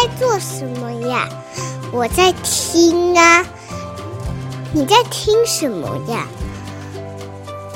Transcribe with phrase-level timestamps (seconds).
[0.00, 1.28] 在做什么呀？
[1.92, 3.44] 我在听啊。
[4.72, 6.24] 你在听什么呀？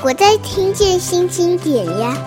[0.01, 2.17] 我在听见新经典呀。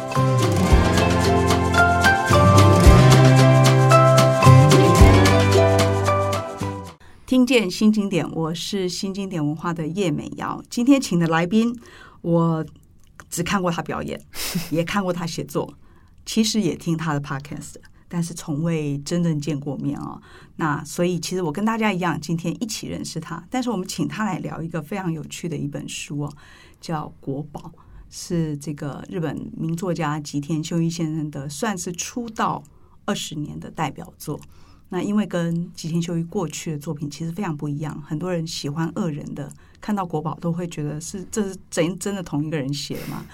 [7.25, 10.63] 听见新经典，我是新经典文化的叶美瑶。
[10.69, 11.75] 今天请的来宾，
[12.21, 12.67] 我
[13.31, 14.21] 只看过他表演，
[14.69, 15.73] 也看过他写作，
[16.27, 17.77] 其实也听他的 podcast。
[18.09, 20.21] 但是从未真正见过面哦，
[20.57, 23.45] 那所以其实我跟大家一样，今天一起认识他。
[23.51, 26.33] 但是我们请他来聊一个非常有趣的一本书哦，
[26.81, 27.61] 叫《国宝》，
[28.09, 32.63] 是这个日本名作家吉田修一先生的，算是出道
[33.05, 34.41] 二十年的代表作。
[34.89, 43.27] 那因为跟吉田修一过去的作品其实非常不一样，很多人喜欢恶人的，看到《国宝》都会觉得是这是真真的同一个人写的嘛？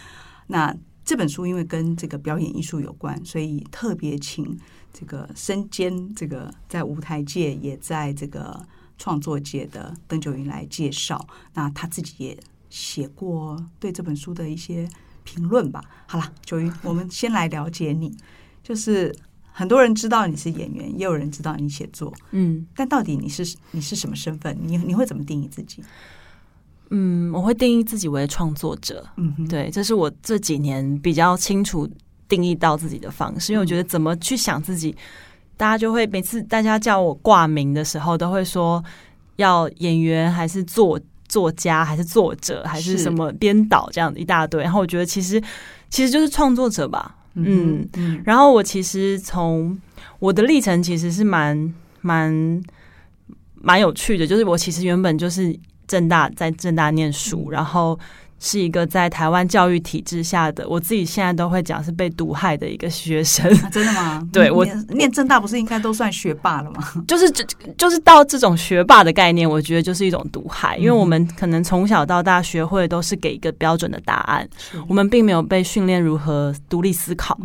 [0.46, 4.58] 那这本书因为跟这个表演艺术有关，所以特别请
[4.92, 8.64] 这个身兼这个在舞台界也在这个
[8.98, 11.26] 创作界的邓九云来介绍。
[11.54, 12.38] 那他自己也
[12.70, 14.88] 写过对这本书的一些
[15.24, 15.82] 评论吧。
[16.06, 18.16] 好了，九云，我们先来了解你。
[18.62, 19.12] 就是
[19.50, 24.56] 很多人知道你是演员，也有人知道你写作，嗯，但到底你是你是什么身份？
[24.62, 25.82] 你你会怎么定义自己？
[26.94, 29.02] 嗯，我会定义自己为创作者。
[29.16, 31.88] 嗯哼，对，这是我这几年比较清楚
[32.28, 33.50] 定义到自己的方式。
[33.50, 34.94] 因为我觉得怎么去想自己，
[35.56, 38.84] 大家就会每次大家叫我挂名的时候，都会说
[39.36, 44.62] 要演员还是作作家还是作者还是什么编导这样一大堆。
[44.62, 45.42] 然后我觉得其实
[45.88, 47.16] 其实就是创作者吧。
[47.32, 48.20] 嗯嗯。
[48.22, 49.74] 然后我其实从
[50.18, 52.62] 我的历程其实是蛮蛮
[53.54, 55.58] 蛮有趣的，就是我其实原本就是。
[55.92, 57.98] 政大在正大念书，然后
[58.38, 63.46] 是一个在台湾教育体制下的，我自己现在都会讲是被毒害的一个学生。
[63.58, 64.26] 啊、真的吗？
[64.32, 66.82] 对我念正大不是应该都算学霸了吗？
[67.06, 67.44] 就是就
[67.76, 74.48] 就是到这种学霸的概念，我觉得就是一种毒害，因为我们可能从小到大学会都是给一个标准的答案，
[74.88, 77.38] 我们并没有被训练如何独立思考。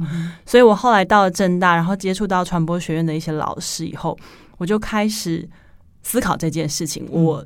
[0.46, 4.18] 所以我后来到了正大，然后接触到传播学院的一些老师以后，
[4.58, 5.48] 我就开始
[6.02, 7.06] 思考这件事情。
[7.12, 7.46] 我。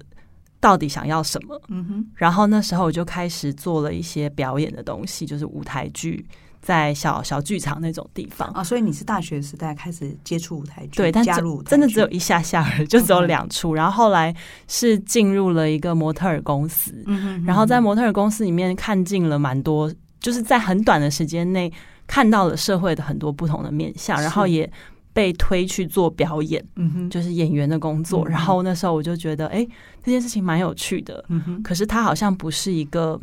[0.62, 1.60] 到底想要什么？
[1.68, 2.08] 嗯哼。
[2.16, 6.26] 然后那时候我就开始做了一些表演的东西，就是舞台剧，
[6.62, 8.64] 在小小剧场那种地方啊。
[8.64, 13.74] 所以你是大学时代开始接触舞台剧，对，但加入真的只有一下下而已，就只有两出。
[13.74, 14.34] 然后后来
[14.68, 17.44] 是进入了一个模特儿公司，嗯哼。
[17.44, 21.74] 然后在模特儿公司里面看尽了蛮多，就是在很短的时间内
[22.06, 24.72] 看到了社会的很多不同的面相，然后也。
[25.14, 28.28] 被推去做表演，嗯哼，就是演员的工作。
[28.28, 29.70] 嗯、然后那时候我就觉得，哎、欸，
[30.04, 31.24] 这件事情蛮有趣的。
[31.28, 33.20] 嗯哼，可是它好像不是一个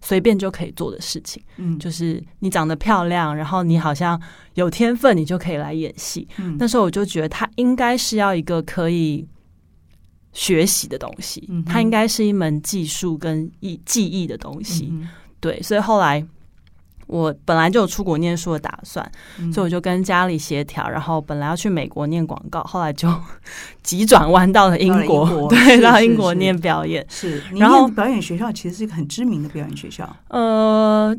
[0.00, 1.42] 随便就可以做的事情。
[1.56, 4.20] 嗯，就是你长得漂亮，然后你好像
[4.54, 6.28] 有天分，你就可以来演戏。
[6.36, 9.26] 嗯，那时候我就觉得它应该是要一个可以
[10.32, 11.46] 学习的东西。
[11.48, 14.88] 嗯，它应该是一门技术跟艺技艺的东西。
[14.90, 15.08] 嗯。
[15.40, 16.26] 对，所以后来。
[17.14, 19.08] 我本来就有出国念书的打算，
[19.38, 23.08] 嗯、所以我就跟家里协调，然后本来要去美国念广告，后来就
[23.84, 27.06] 急转弯到了英国，英国 对，到英国念表演。
[27.08, 30.04] 是，然后表演学校其实是一个很知名的表演学校。
[30.28, 31.16] 呃，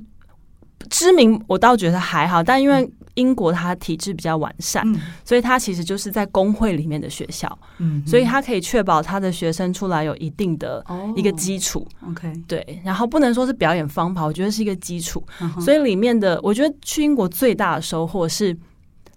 [0.90, 2.90] 知名我倒觉得还好，但因为。
[3.16, 10.84] 英国它体制比较完善，嗯，所以它其实就是在工会里面的学校，嗯，所以它可以确保他的学生出来有一定的
[11.16, 18.54] 一个基础，OK，对，然后不能说是表演方法，我觉得是一个基础，嗯，所以里面的我觉得去英国最大的收获是，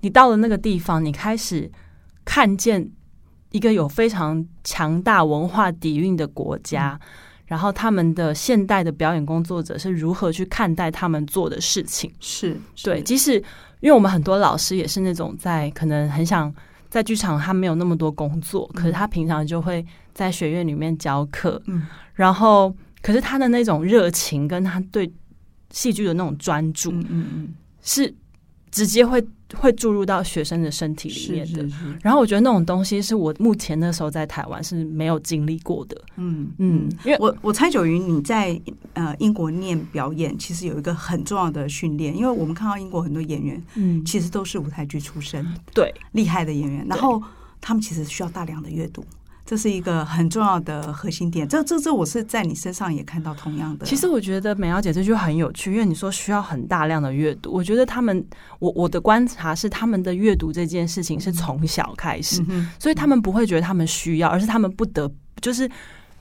[0.01, 1.69] 你到了那个地方，你开始
[2.25, 2.89] 看见
[3.51, 6.97] 一个有非常强大文化底蕴的国家。
[7.03, 7.09] 嗯
[7.49, 12.13] 然后他们的现代的表演工作者是如何去看待他们做的事情？
[12.21, 12.85] 是，是。
[12.85, 13.37] 对，即使
[13.81, 16.55] 因为我们很多老师也是那种在可能很想
[16.91, 25.11] 在剧场，他没有那么多工作，可是他平常就会在学院里面教课，嗯，然后可是他的那种热情跟他对
[25.71, 28.15] 戏剧的那种专注，嗯嗯，是
[28.71, 29.25] 直接会。
[29.57, 31.67] 会注入到学生的身体里面的，
[32.03, 35.99] 然后我觉得那种东西是我目前那时候在台湾是没有经历过的。
[36.17, 38.61] 嗯嗯，因为我我猜九云你在
[38.93, 47.23] 呃英国念表演，其实有一个很重要的训练，因为我们看到英国很多演员，嗯，其实都是舞台剧出身，对，厉害的演员，然后
[47.59, 49.03] 他们其实需要大量的阅读。
[49.49, 53.87] 这是一个很重要的核心点，这这这我是在你身上也看到同样的。
[53.87, 58.23] 其实我觉得美瑶姐这句很有趣，因为你说需要很大量的阅读，我觉得他们，
[58.59, 65.11] 我我的观察是他们的阅读这件事情是从小开始，嗯，所以他们不会觉得他们需要，而是他们不得，
[65.41, 65.67] 就是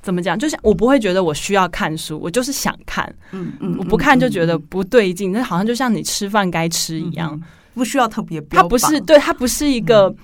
[0.01, 7.37] 怎么讲，就像我不会觉得我需要看书，我就是想看，嗯嗯，我不看就觉得不对劲，那好像就像你吃饭该吃一样，
[7.73, 10.15] 不需要特别标，它不是对，它不是一个。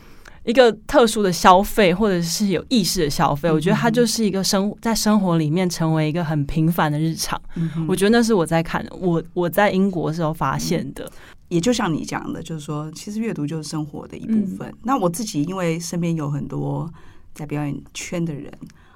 [0.46, 7.42] 一个特殊的消费，或者是有意识的消费，嗯、我觉得它就是一个生在生活里面成为一个很平凡的日常。
[7.56, 11.10] 嗯、我觉得那是我在看我我在英国的时候发现的。
[11.50, 14.68] 也就像你讲的，就是说，其实阅读就是生活的一部分。
[14.68, 16.92] 嗯、那我自己因为身边有很多
[17.34, 18.52] 在表演圈的人，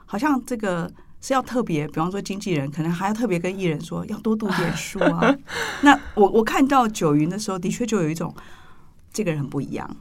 [0.06, 0.92] 好像这个
[1.22, 5.34] 是要特别，比方说经纪人，可能还要特别跟艺人说要多读点书啊。
[5.84, 8.34] 那我我看到九云的时候，的确就有一种
[9.14, 9.96] 这个人很不一样。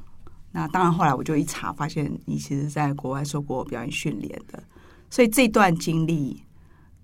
[0.58, 4.62] 那当然，后来我就一查，发现你其实在国外受过表演训练的，
[5.10, 6.42] 所以这段经历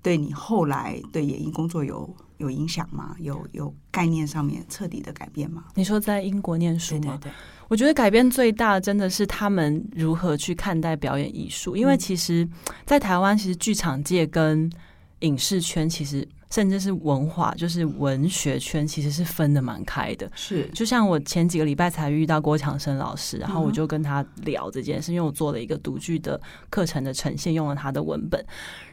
[0.00, 3.14] 对你后来对演艺工作有有影响吗？
[3.18, 5.64] 有有概念上面彻底的改变吗？
[5.74, 7.18] 你说在英国念书吗？
[7.20, 7.32] 对对对，
[7.68, 12.48] 我觉得改变最大的真的是他们如何去看待表演艺术，因为其实，
[12.86, 14.72] 在台湾，其实剧场界跟
[15.20, 16.26] 影视圈其实。
[16.52, 20.30] 甚至是文化，就是文学圈，其实是分的蛮开的。
[20.34, 26.38] 是，就像我前几个礼拜才遇到郭强生老师，然后我就跟他聊这件事，因为我做了一个独剧的
[26.68, 28.44] 课程的呈现，用了他的文本，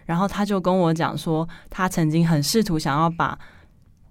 [0.06, 3.38] 然后他就跟我讲说，他曾经很试图想要把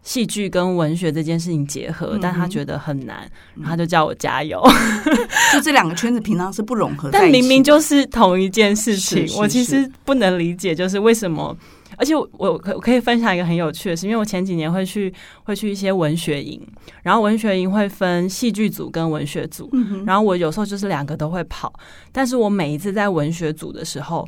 [0.03, 4.63] 戏剧跟文学这件事情结合，但他觉得很难，然后他就叫我加油。
[5.55, 11.57] 就这两个圈子平常是不融合， 但明明就是同一件事情，是是是我其实不能理解，就是为什么。
[11.99, 15.13] 而且我我可我可以分享一个很有趣的事，因为我前几年会去
[15.43, 16.65] 会去一些文学营，
[17.03, 19.69] 然后文学营会分戏剧组跟文学组，
[20.07, 21.73] 然后我有时候就是两个都会跑，
[22.13, 24.27] 但是我每一次在文学组的时候，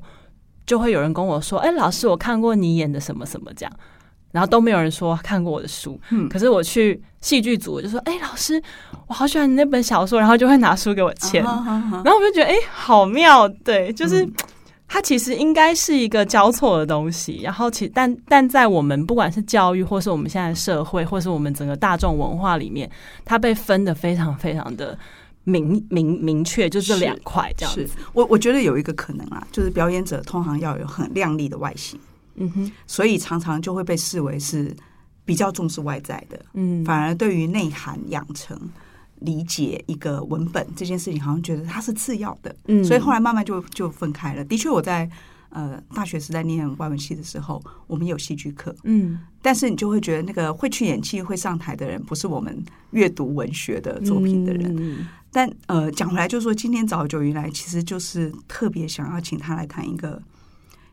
[0.67, 3.72] 就会有人跟我说：“哎，老师，我看过你演的什么什么这样。”
[4.32, 8.62] 然后都没有人说看过我的书，可是我去戏剧组，我就说：“哎，老师，
[9.08, 14.28] 我好喜欢你那本小说。”然后就会拿书给我签，然后我就觉得：“哎，好妙。”对，就是。
[14.93, 22.91] 它其实应该是一个交错的东西，然后其但但在我们不管是教育，或是我们现在社会，或是我们整个大众文化里面，
[23.25, 24.99] 它被分的非常非常的
[25.45, 27.87] 明明明确，就这两块这样子。
[27.87, 31.97] 是我我觉得有一个可能啊，就是表演者通常要有很亮丽的外形，
[32.35, 34.75] 嗯哼，所以常常就会被视为是
[35.25, 38.59] 比较重视外在的，嗯，反而对于内涵养成。
[39.20, 44.44] 理解一个文本这件事情，好像觉得它是次要的，嗯，所以后来慢慢就就分开了。
[44.44, 45.08] 的确，我在
[45.50, 54.75] 呃大学时代念外文系的时候，我们有戏剧课，嗯，但是你就会觉得那个会去演戏、会上台的人，不是我们阅读文学的作品的人。
[54.78, 60.22] 嗯、但呃，讲回来就是说，今天找九云来，其实就是特别想要请他来谈一个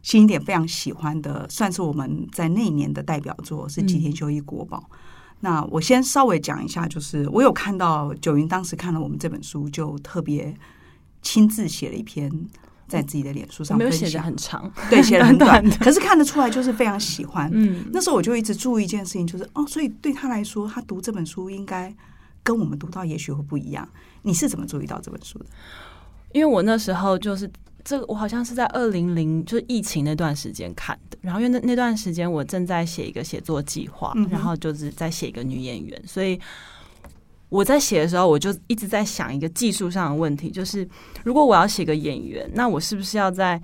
[0.02, 4.84] 新一点非常喜欢的，算是我们在那一年的代表作，是吉田修一国宝。
[4.92, 4.98] 嗯
[5.40, 10.56] 那我先稍微讲一下，就是我有看到九云当时看了我们这本书，就特别
[11.22, 12.32] 亲自写了一篇
[12.88, 17.50] 在自己的脸书上，没有写的很长，对，写 的很短，可是看得出来就是非常喜欢。
[17.54, 21.94] 嗯，那时候我就一直注意一件事情，就是哦，所以对他来说，他读这本书应该
[22.42, 23.88] 跟我们读到也许会不一样。
[24.24, 25.46] 你是怎么注意到这本书的？
[26.34, 27.50] 因为我那时候就是。
[27.88, 36.38] 这个我好像是在二零零就是疫情那段时间看的，然后因为那那段时间我正在写一个写作计划，然后就是在写一个女演员，所以
[37.48, 40.86] 我在写的时候，我就一直在想一个技术上的问题，就是
[41.24, 43.58] 如果我要写个演员，那我是不是要在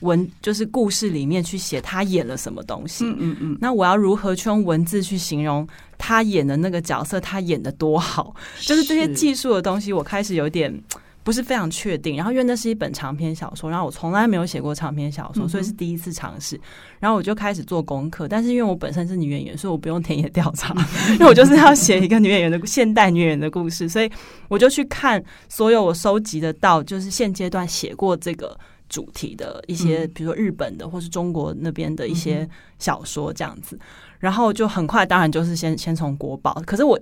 [0.00, 3.06] 文就是故事里面去写他演了什么东西？
[3.06, 5.66] 嗯嗯嗯，那我要如何去用文字去形容
[5.96, 8.36] 他演的那个角色，他演的多好？
[8.60, 10.78] 就是这些技术的东西，我开始有点。
[11.26, 16.56] 不是非常确定，然后因为那是一本长篇小说，然后我从来没有写过长篇小说，所以是第一次尝试。
[17.00, 20.72] 然后我就开始做功课，但是因为我本身是女演员，所以我不用田野调查，
[21.14, 24.08] 因为我就是要写一个女演员的现代女演员的故事，所以
[24.46, 28.56] 我就去看所有我收集得到，就是现阶段写过这个
[28.88, 32.48] 主题的一些，比如说日本的或是中国那边的一些
[32.78, 33.76] 小说这样子，
[34.20, 36.96] 然后就很快，当然就是先先从国宝，可是我。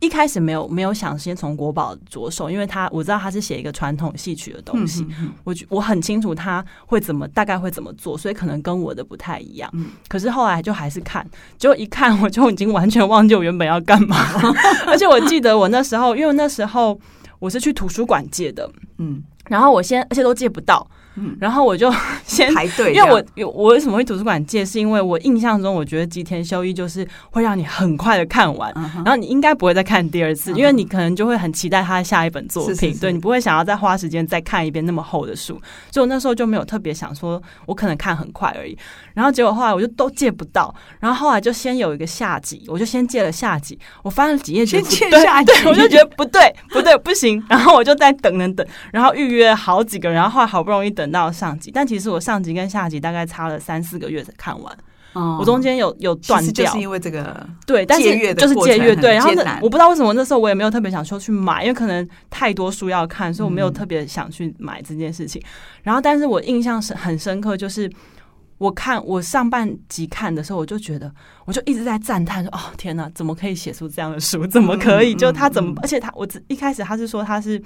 [0.00, 9.70] 一开始没有没有想先从国宝着手，因为他我知道他是写一个传统戏曲的东西，嗯、哼哼我我很清楚他会怎么大概会怎么做，所以可能跟我的不太一样。
[9.74, 11.24] 嗯、可是后来就还是看，
[11.58, 14.16] 结果一看我就已经完全忘记我原本要干嘛，
[14.88, 16.98] 而且我记得我那时候，因为那时候
[17.38, 20.86] 我是去图书馆借的，嗯，然后我先而且都借不到。
[21.20, 21.92] 嗯，然后我就
[22.24, 35.60] 先排队，因为我有我为什么会图书馆借，是因为我印象中我觉得吉田修一就是会让你很快的看完，然后你应该不会再看第二次，因为你可能就会很期待他的下一本作品，对，你不会想要再花时间再看一遍那么厚的书，
[35.90, 38.76] 所以我那时候就没有特别想说我可能看很快而已。
[39.12, 54.78] 然后结果后来我就都借不到，然后后来就先有一个下集，我就先借了下集，我翻了几页，先借下集，我就觉得不对不对不行，然后我就再等等等，然后预约好几个，然后后来好不容易等到上集，但其实我上集跟下集大概差了三四个月才看完。
[55.12, 65.42] 哦、我中间有有断掉，就是因为这个对，但是就是借阅对，然后那我不知道为什么那时候我也没有特别想说去买，因为可能太多书要看，所以我没有特别想去买这件事情。
[65.44, 65.50] 嗯、
[65.82, 67.90] 然后，但是我印象是很深刻，就是
[68.58, 71.12] 我看我上半集看的时候，我就觉得
[71.44, 74.46] 我就一直在赞叹说：“哦，天哪，怎么可以写出这样的书？
[74.46, 75.12] 怎么可以？
[75.14, 75.72] 嗯、就他怎么？
[75.72, 77.60] 嗯、而且他我一开始他是说他是。”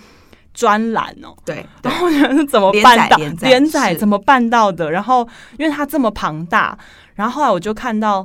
[0.54, 3.92] 专栏哦，对，然后我觉得是怎么办到连载？
[3.92, 4.88] 怎么办到的？
[4.88, 6.78] 然后因为它这么庞大，
[7.14, 8.25] 然后后来我就看到，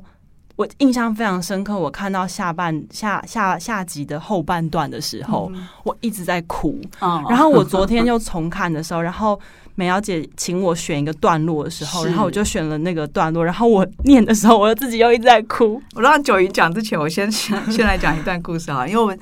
[0.56, 1.76] 我印象非常深刻。
[1.76, 6.80] 我看到下半下下下集的后半段的时候，嗯、我一直在哭。
[7.02, 9.40] 嗯、然后我昨天又重看的时候，然后
[9.74, 13.44] 美瑶姐请我选一个段落的时候，然后我就选了那个段落。
[13.44, 15.82] 然后我念的时候，我自己又一直在哭。
[15.96, 19.20] 我让九云讲之前，我先先来讲一段故事啊，因为我们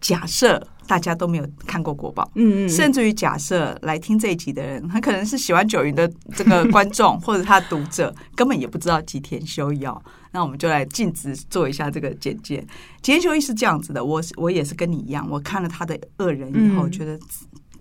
[0.00, 0.66] 假设。
[0.86, 10.00] 大家都没有看过国宝，嗯嗯，甚至于假设来听这一集的人，他可能是喜欢九云的这个观众或者他的读者，根本也不知道吉田修一哦。
[10.32, 12.60] 那我们就来尽职做一下这个简介。
[13.02, 17.18] 吉田修一是这样子的，我我也是跟你一样，我看了他的《恶人》以后，觉得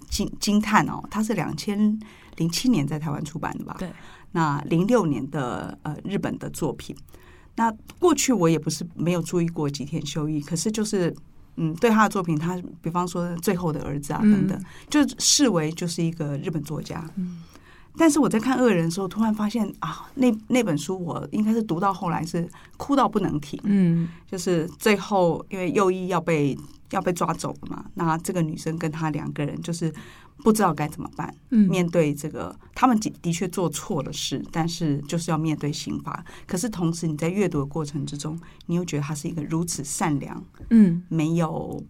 [0.09, 1.99] 惊惊叹哦，他是两千
[2.37, 3.75] 零七年在台湾出版的吧？
[3.79, 3.89] 对。
[4.31, 6.95] 那零六年的呃日本的作品，
[7.55, 11.13] 那过去我也不是没有注意过吉田修一，可是就是。
[11.55, 17.07] 嗯，对他的作品，他比方说《最后的儿子》啊等等，嗯、就视为就是一个日本作家。
[17.15, 17.41] 嗯，
[17.97, 23.59] 但是我在看《恶人》的时候，突然发现啊，那那本书我应该是读到后来是哭到不能停。
[23.63, 26.57] 嗯，就是最后因为右翼要被
[26.91, 29.93] 要被抓走了嘛，那这个女生跟他两个人就是。
[30.43, 31.33] 不知道该怎么办。
[31.51, 36.23] 嗯，面对这个，他们的的确做错了事，但是就是要面对刑罚。
[36.45, 41.81] 可是同时，你在阅读的过程之中，你又觉得他是一个如此善良，嗯，没有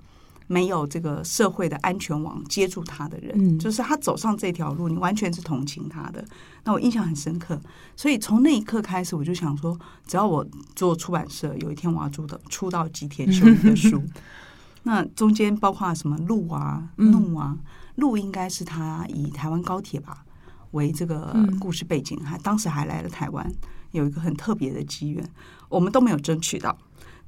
[0.45, 6.23] 没有这个社会的安全网接住他的人，嗯，就是他走上这条路，你完全是同情他的。
[6.63, 7.59] 那我印象很深刻，
[7.95, 10.45] 所以从那一刻开始，我就想说，只要我
[10.75, 14.03] 做出版社，有一天我要出的出到吉田秀一的书，
[14.83, 17.57] 那中间包括什么怒啊、怒啊。
[17.95, 20.25] 路应该是他以台湾高铁吧
[20.71, 23.47] 为这个故事背景，还当时还来了台湾，
[23.91, 25.23] 有一个很特别的机缘，
[25.69, 26.75] 我们都没有争取到。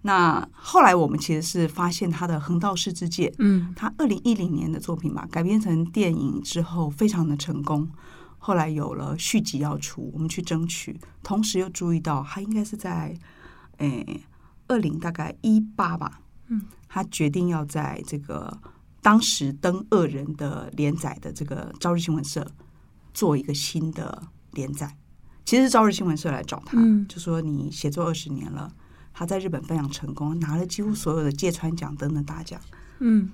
[0.01, 7.87] 那后来我们其实是发现他的《横道世之介》，嗯，他二零一零年的作品吧，改编成电影之后非常的成功，
[8.39, 13.15] 后来有了续集要出，我们去争取，同时又注意到他应该是在
[13.77, 14.23] 诶
[14.67, 18.57] 二零大概一八吧，嗯，他决定要在这个。
[19.05, 22.41] 当时登《恶人》的连载的这个《朝日新闻社》
[23.13, 24.97] 做一个新的连载，
[25.45, 28.73] 其实是《朝日新闻社》来找他，嗯、就说你写作二十年了，
[29.13, 32.59] 他在日本非常成功，拿了几乎所有的芥川奖等等大奖。
[32.97, 33.29] 嗯，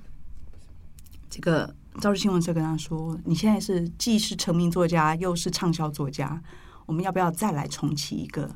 [1.30, 6.44] 这个《朝日新闻社》跟他说：“你现在是既是成名作家，又是畅销作家，
[6.86, 8.54] 我们要不要再来重启一个？”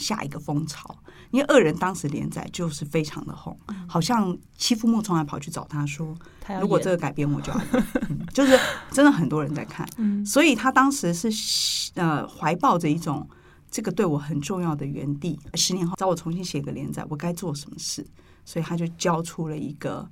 [0.00, 0.96] 下一个风潮，
[1.30, 6.16] 因为恶人当时连载就是非常的红，好像妻夫木从来跑去找他说，
[6.60, 7.60] 如果这个改编我就要、
[8.08, 8.58] 嗯，就是
[8.90, 9.86] 真的很多人在看，
[10.24, 13.28] 所以他当时是呃怀抱着一种
[13.70, 18.04] 这个对我很重要的园地，十年后找我重新写个连载，我该做什么事？
[18.46, 20.08] 所以他就交出了一个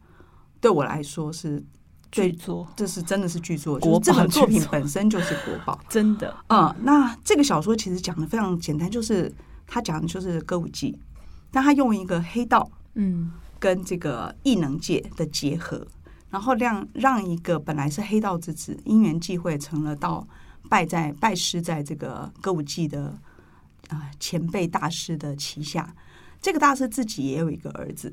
[0.61, 1.65] 对我来说是
[2.13, 6.37] 巨作，这是真的是巨作，就是这本作品本身就是国宝， 真的。
[6.49, 9.35] 嗯，那这个小说其实讲的非常简单，就是。
[9.71, 10.99] 他讲的就是歌舞伎，
[11.51, 15.87] 但他用一个黑道，嗯，跟这个异能界的结合，
[16.31, 20.27] 然后让让一个本来是黑道之子，因缘际会成了到
[20.71, 23.17] 拜在拜师在这个歌舞伎的
[23.89, 25.95] 啊前辈大师的旗下。
[26.41, 28.11] 这个大师自己也有一个儿子，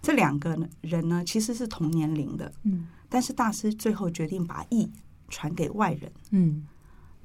[0.00, 4.90] 这两个人呢其实是同年龄的，嗯，但是大师最后决定把艺
[5.28, 6.66] 传给外人，嗯。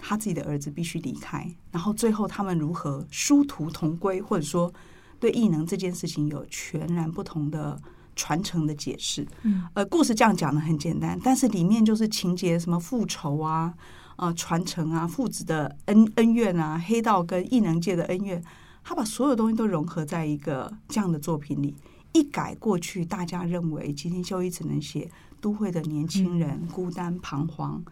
[0.03, 4.73] 他自己的儿子必须离开，然后最后他们如何殊途同归，或者说
[5.19, 7.79] 对异能这件事情有全然不同的
[8.15, 9.25] 传承的解释。
[9.43, 13.73] 嗯，呃，故事这样讲的很简单，但是里面就是情节什么复仇啊、
[14.15, 18.43] 呃传承啊、父子的恩恩怨啊、黑道跟异能界的恩怨，
[18.83, 21.75] 他把所有东西都融合在一个这样的作品里，
[22.13, 27.83] 一改过去大家认为吉田修一只能写都会的年轻人、嗯、孤单彷徨，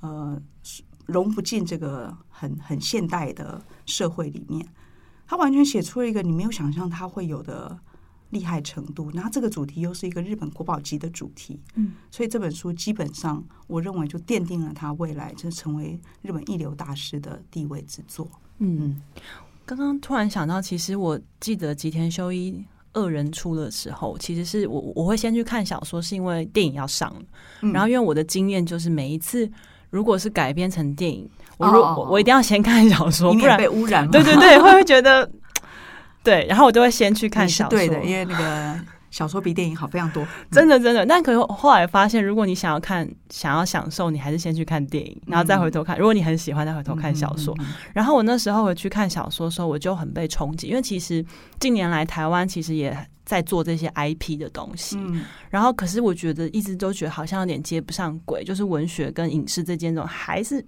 [0.00, 0.42] 呃。
[1.12, 4.66] 融不进这个很很现代的社会里面，
[5.26, 7.78] 他完全写出了一个你没有想象他会有的
[8.30, 9.10] 厉害程度。
[9.12, 18.28] 然后这个主题又是一个日本国宝级的主题，嗯，所以这本书基本上我认为就奠定了他未来就成为日本一流大师的地位之作。
[18.58, 19.00] 嗯，
[19.64, 27.22] 刚刚突然想到，其实我记得吉田修一二人出的时候，其实是我我会先去看小说，是因为电影要上了，
[27.72, 29.50] 然后因为我的经验就是每一次。
[29.92, 34.10] 如果是改编成电影，我如果我一定要先看小说，不然被污染。
[34.10, 35.30] 对对对，会不会觉得
[36.24, 36.46] 对？
[36.48, 38.80] 然后我就会先去看小说，对的，因为那个。
[39.12, 41.06] 小说比电影好非常多，真 的真的。
[41.06, 45.96] 但可是后来发现，如果你想要看、想要享受，你还是先去看电影，然后再回头看。
[45.96, 47.54] 如果你很喜欢，再回头看小说。
[47.92, 51.24] 然后我那时候回去看小说的时候，我就很被冲击，因为其实
[51.60, 54.98] 近年来台湾其实也在做这些 IP 的东西。
[55.50, 60.64] 然后可是我觉得一直都觉得好像有点接不上轨，就是文学跟影视这件种还是。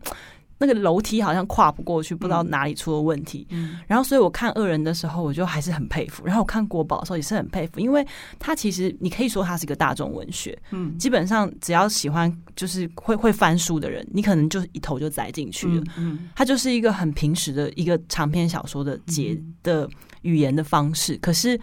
[0.58, 3.46] 那个楼梯好像跨不过去，不知道哪里出了问题。
[3.50, 6.24] 嗯，然后所以我看恶人的时候，我就还是很佩服。
[6.24, 8.06] 然后我看国宝的时候也是很佩服，因为
[8.38, 10.56] 他其实你可以说他是一个大众文学。
[10.70, 15.82] 嗯，基本上只要喜欢就是会会翻书的人，你可能就一头就栽进去了。
[15.96, 19.88] 嗯，他就是一个很平实的一个长篇小说的节的
[20.22, 21.60] 语言的方式，可是。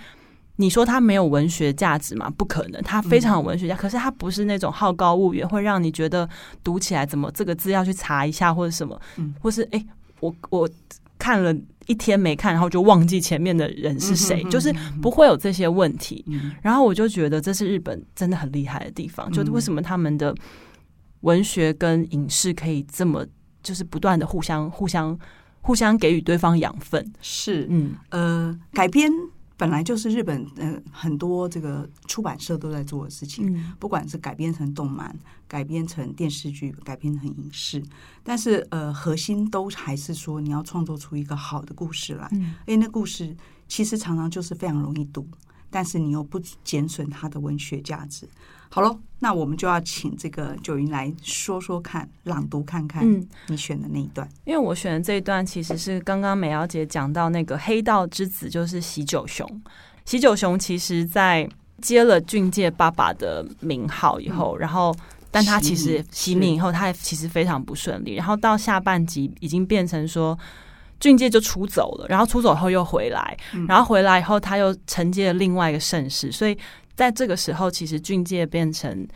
[0.58, 2.30] 你说它没有文学价值吗？
[2.38, 3.76] 不可能，它非常有文学价。
[3.76, 6.30] 可是它不是那种好高骛远，会让你觉得
[6.64, 9.00] 读起来怎么这个字要去查一下或者什么，
[9.40, 9.84] 或是哎，
[10.20, 10.70] 我我
[11.18, 11.56] 看了
[11.88, 16.24] 一天没看，然后就忘记前面的人是谁，就是不会有这些问题。
[16.62, 20.36] 然后我就觉得这是日本真的很厉害的地方，就是为什么他们的
[21.22, 23.26] 文学跟影视可以这么
[23.64, 25.18] 就是不断的互相互相
[25.62, 27.04] 互相给予对方养分。
[27.22, 29.12] 是，嗯呃，改编。
[29.62, 35.16] 本来就是日本呃很多这个出版社都在做的事情，嗯、不管是改编成动漫、
[35.48, 37.84] 改编成电视剧、改编成影视，
[38.24, 43.38] 但是呃核心都还是说你要创作出一个好的故事来，嗯，因为那故事
[43.68, 45.28] 其实常常就是非常容易读。
[45.74, 48.28] 但是你又不减损它的文学价值。
[48.74, 54.26] 好喽，那我们就要请这个九云来说说看，朗读看看，嗯，你选的那一段。
[54.46, 59.46] 因为我选的这一段其实是刚刚美瑶姐讲到那个黑道之子，就是喜九雄。
[60.06, 61.46] 喜九雄其实在
[61.82, 64.96] 接了俊介爸爸的名号以后，嗯、然后
[65.30, 68.16] 但他其实洗名以后，他其实非常不顺利。
[68.16, 70.40] 然后到下半集已经变成说。
[71.02, 73.36] 俊介就出走了，然后出走后又回来，
[73.68, 76.56] 然后回来以后他又承接了另外一个盛世，所以
[77.02, 79.08] 在这个时候，其实俊介变成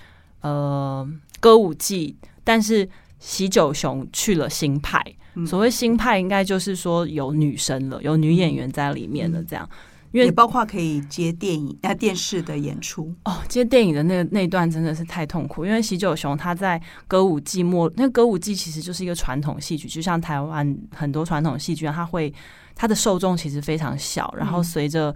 [0.42, 1.08] 呃
[1.40, 2.90] 歌舞伎，但是
[3.20, 5.00] 喜九雄去了新派。
[5.46, 9.70] 所谓新派，应该就是说有女生了，有女演员在里面了，这样。
[10.12, 13.38] 因为也包括可以接电影啊、电视的演出哦。
[13.48, 22.34] 接电影的那那段真的是太痛苦，因为喜九雄他在歌舞伎末，那歌舞伎其实就是一个传统戏曲，就像台湾很多传统戏剧啊，它会
[22.74, 25.14] 它的受众其实非常小，然后随着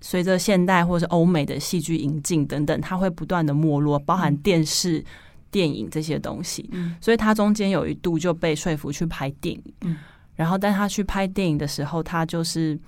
[0.00, 5.04] 随着现代或者是欧美的戏剧引进等等，它会不断的没落，包含电视、
[5.50, 6.68] 电影这些东西。
[6.72, 9.74] 嗯，所以他中间有一度就被说服去拍电影。
[9.82, 9.96] 嗯，
[10.34, 12.78] 然后但他去拍电影的时候，他就是。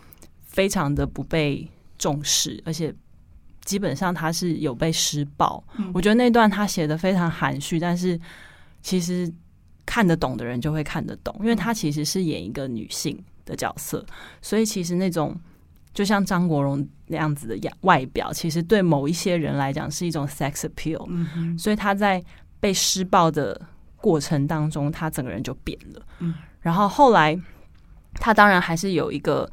[0.55, 2.94] 非常的不被重视，而且
[3.64, 5.64] 基本上他是有被施暴。
[5.79, 8.20] 嗯、我觉得那段他写的非常含蓄，但是
[8.83, 9.33] 其实
[9.87, 14.05] 看得懂的人就会看得懂，因为他其实是演一个女性的角色，
[14.42, 15.35] 所以其实那种
[15.94, 21.05] 就像张国荣那样子的样外表，其实对某一些人来讲是一种 sex appeal。
[21.09, 22.22] 嗯哼，所以他在
[22.61, 23.61] 被施暴的
[23.96, 26.02] 过程当中，他整个人就变了。
[26.20, 27.38] 嗯，然后后来
[28.14, 29.50] 他当然还是有一个。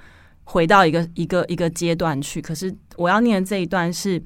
[0.52, 4.20] 回到一个一个一个阶段去，可是我要念的这一段是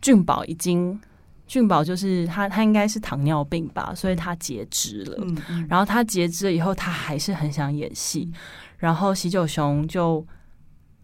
[0.00, 0.98] 俊宝已经
[1.46, 5.18] 俊宝就是他他应该是糖尿病吧，所以他截肢了。
[5.20, 8.32] 嗯嗯、然后他截肢了以后，他还是很想演戏。
[8.78, 10.26] 然后喜九雄就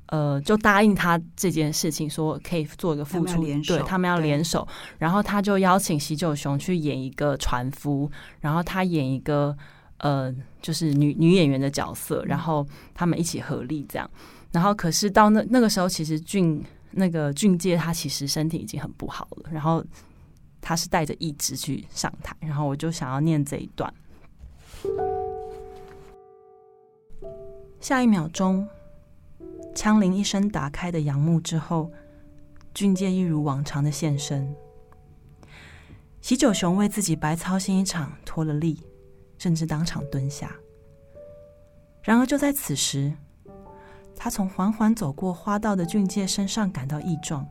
[0.07, 4.67] 呃就答应他这件事情，说可以做一个付出，对他们要联手。
[4.99, 9.57] 然后他就邀请喜久雄去演一个船夫，然后他演一个
[9.99, 14.11] 呃就是女女演员的角色，然后他们一起合力这样。
[14.53, 19.51] 然后，可是到那那个时候，其实俊那个俊介他其实身体已经很不好了。
[19.53, 19.85] 然后
[20.63, 23.93] 他是带着意志去上台，然后我就想要念这一段。
[27.81, 28.67] 下一秒钟，
[29.77, 31.93] 枪铃一声打开的杨幕之后，
[32.73, 34.53] 俊介一如往常的现身。
[36.23, 38.83] 喜久雄为自己白操心一场，脱了力，
[39.37, 40.51] 甚至当场蹲下。
[42.03, 43.13] 然而就在此时。
[44.19, 47.47] 他从缓缓走过花道的俊介身上感到异状，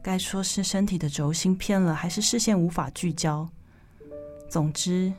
[0.00, 3.48] 该说是身体的轴心偏了，还是视线无法聚焦？
[4.48, 5.12] 总之，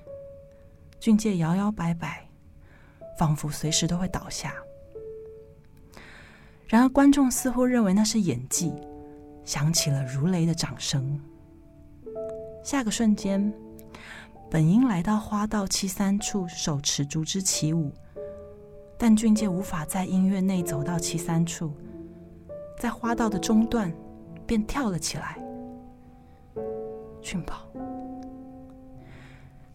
[1.02, 2.30] 俊介摇摇摆摆，
[3.20, 4.54] 仿佛随时都会倒下。
[6.72, 8.74] 然而，观众似乎认为那是演技，
[9.44, 11.20] 响起了如雷的掌声。
[12.64, 13.54] 下个瞬间，
[14.50, 17.92] 本应来到花道七三处，手持竹枝起舞。
[18.98, 21.74] 但俊介无法在音乐内走到七三处，
[22.80, 23.94] 在花道的中段
[24.48, 25.38] 便跳了起来。
[27.22, 27.68] 俊宝，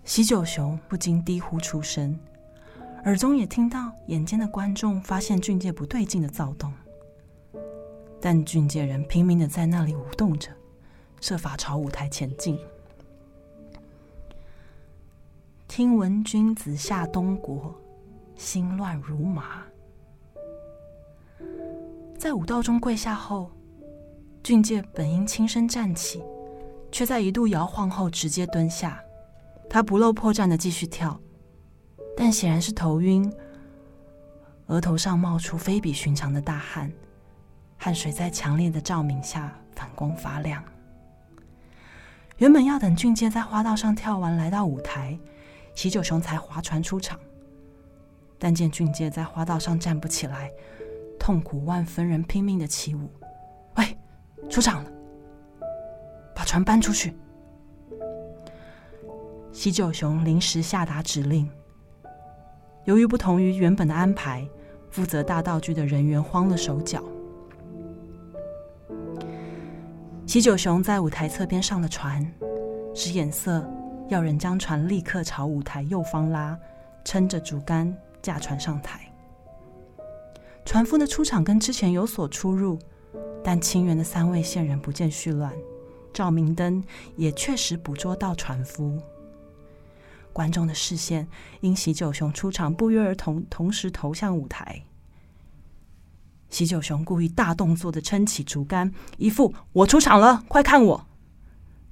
[0.03, 2.19] 喜久雄不禁低呼出声，
[3.05, 6.73] 耳中也听到眼尖的观众发现俊介不对劲的躁动，
[8.21, 10.51] 但俊介人拼命的在那里舞动着，
[11.21, 12.59] 设法朝舞台前进。
[15.69, 17.75] 听闻君子下东国，
[18.35, 19.63] 心乱如麻。
[22.19, 23.51] 在舞道中跪下后，
[24.43, 26.23] 俊介本应轻声站起，
[26.91, 28.99] 却在一度摇晃后直接蹲下。
[29.69, 31.21] 他不露破绽的继续跳，
[32.17, 33.31] 但显然是头晕，
[34.67, 36.91] 额头上冒出非比寻常的大汗，
[37.77, 40.63] 汗水在强烈的照明下反光发亮。
[42.39, 45.19] 原本要等俊介在花道上跳完，来到舞台。
[45.75, 47.19] 喜久雄才划船出场，
[48.39, 50.51] 但见俊介在花道上站不起来，
[51.19, 53.11] 痛苦万分，人拼命的起舞。
[53.77, 53.97] 喂，
[54.49, 54.91] 出场了，
[56.35, 57.15] 把船搬出去。
[59.53, 61.47] 喜久雄临时下达指令。
[62.85, 64.49] 由于不同于原本的安排，
[64.91, 67.03] 负责大道具的人员慌了手脚。
[70.27, 72.21] 喜久雄在舞台侧边上了船，
[72.93, 73.65] 使眼色。
[74.09, 76.59] 要人将船立刻朝舞台右方拉，
[77.05, 79.01] 撑着竹竿驾船上台。
[80.65, 82.77] 船夫的出场跟之前有所出入，
[83.43, 85.53] 但清源的三位线人不见絮乱，
[86.13, 86.83] 照明灯
[87.15, 88.99] 也确实捕捉到船夫。
[90.33, 91.27] 观众的视线
[91.61, 94.83] 因喜久雄出场不约而同，同时投向舞台。
[96.49, 101.07] 喜久雄故意大动作的撑起竹竿，一副“我出场了，快看我”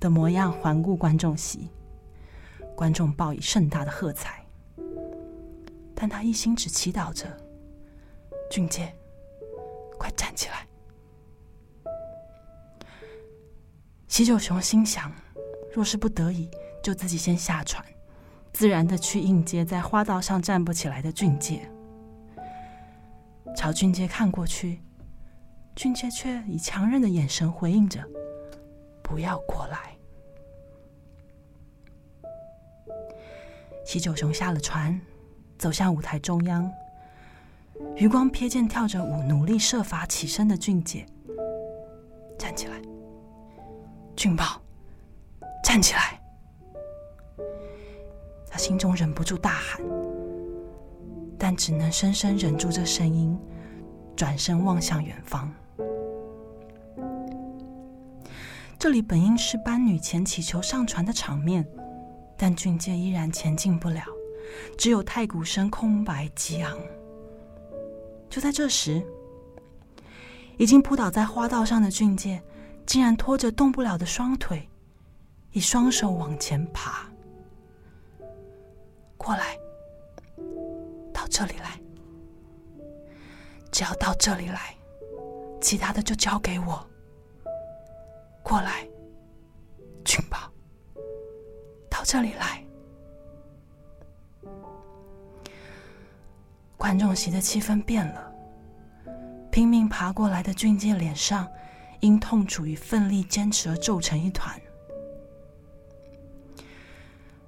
[0.01, 1.69] 的模样，环顾观众席。
[2.77, 4.45] 观众报以盛大的喝彩，
[5.95, 7.37] 但他一心只祈祷着
[8.51, 8.93] ：“俊介，
[9.97, 10.67] 快站起来！”
[14.09, 15.13] 喜久雄心想：
[15.73, 16.51] 若是不得已，
[16.83, 17.85] 就自己先下船，
[18.53, 21.71] 自然的去迎接在花道上站不起来的俊介。
[23.57, 24.81] 朝俊介看过去，
[25.75, 28.05] 俊介却以强韧的眼神回应着
[29.03, 29.97] ：“不要过来。”
[33.87, 35.01] 喜久雄下了船，
[35.59, 36.71] 走向舞台中央。
[37.97, 41.07] 余光瞥见跳着舞、努力设法起身的俊杰，
[42.39, 42.81] 站起来。
[44.17, 44.61] 俊宝，
[45.63, 46.21] 站起来！
[48.49, 49.81] 他心中忍不住大喊，
[51.47, 53.39] 但只能深深忍住这声音，
[54.17, 55.53] 转身望向远方。
[58.79, 61.63] 这里本应是班女前祈求上船的场面。
[62.35, 64.03] 但俊介依然前进不了，
[64.79, 66.79] 只有太鼓声空白激昂。
[68.31, 69.05] 就在这时，
[70.57, 72.43] 已经扑倒在花道上的俊介，
[72.87, 74.67] 竟然拖着动不了的双腿，
[75.53, 77.07] 以双手往前爬。
[79.19, 79.59] 过来，
[81.25, 81.81] 到这里来，
[83.73, 84.77] 只要到这里来，
[85.59, 86.87] 其他的就交给我。
[88.43, 88.87] 过来，
[90.05, 90.53] 俊宝。
[91.89, 92.63] 到这里来，
[96.77, 98.31] 观众席的气氛变了。
[99.51, 101.49] 拼命爬过来的俊介脸上，
[102.01, 104.61] 因痛楚与奋力坚持而皱成一团。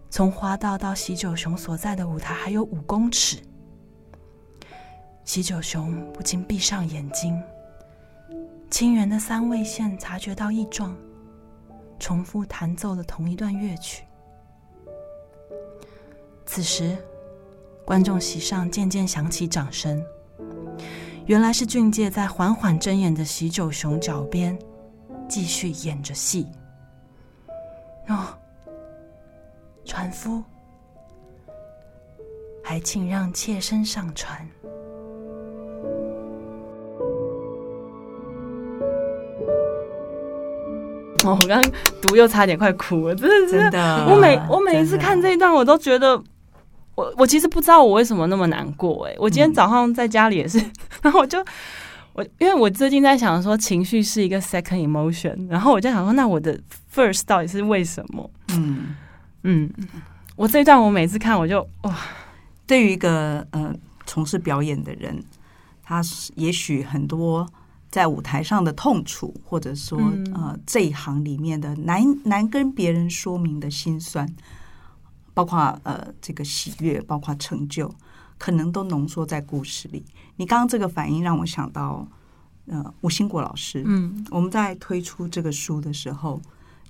[0.09, 3.43] 从花道到喜久雄所在的舞台还有五公尺，
[5.27, 7.43] 喜久雄不禁闭上眼睛。
[8.71, 10.97] 清源的三味线察觉到异状，
[11.99, 14.05] 重复弹奏了同一段乐曲。
[16.47, 16.97] 此时，
[17.85, 20.01] 观众席上渐渐响起掌声。
[21.27, 24.57] 原来是俊介在缓缓睁眼的喜久雄脚边
[25.29, 26.47] 继续演着戏。
[28.07, 28.29] 哦，
[29.85, 30.41] 船夫，
[32.63, 34.49] 还请让妾身上船。
[41.27, 44.07] 哦，我刚刚读又差点快哭了，真的是，真的。
[44.09, 46.23] 我每我每一次看这一段，我都觉得。
[46.95, 49.15] 我我其实不知道我为什么那么难过哎！
[49.19, 51.39] 我今天早上在家里也是，嗯、 然后我就
[52.15, 56.59] 我因为我最近在想说情绪是一个 second emotion，然后我就想说那我的
[56.91, 58.31] first 到底是为什么？
[58.49, 58.97] 嗯
[59.43, 59.71] 嗯，
[60.37, 61.95] 我这一段我每次看我就哇，
[62.67, 63.71] 对于一个呃
[64.07, 65.23] 从事表演的人，
[65.83, 66.01] 他
[66.37, 67.47] 也许很多
[67.97, 74.31] 在舞台上的痛楚，或者说、嗯、呃这一行里面的难难跟别人说明的心酸。
[75.33, 77.91] 包括呃这个喜悦，包括成就，
[78.37, 80.05] 可能都浓缩在故事里。
[80.37, 82.07] 你刚刚这个反应让我想到，
[82.67, 83.83] 呃，吴兴国老师。
[83.87, 86.39] 嗯，我们在推出这个书的时候，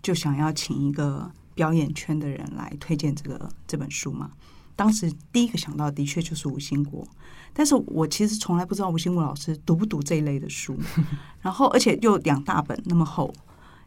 [0.02, 4.28] 就想要请一个表演圈的人来推荐这个这本书嘛。
[4.76, 7.08] 当时第一个想到的确就是吴兴国，
[7.54, 10.78] 但是我其实从来不知道吴兴国老师读不读这一类的书，
[11.40, 13.32] 然后而且又两大本那么厚，